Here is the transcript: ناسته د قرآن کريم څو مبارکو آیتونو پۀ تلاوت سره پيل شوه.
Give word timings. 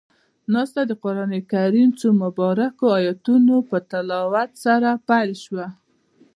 ناسته 0.53 0.81
د 0.87 0.91
قرآن 1.03 1.31
کريم 1.51 1.89
څو 1.99 2.07
مبارکو 2.23 2.85
آیتونو 2.97 3.55
پۀ 3.69 3.77
تلاوت 3.91 4.49
سره 4.63 4.89
پيل 5.07 5.31
شوه. 5.43 5.65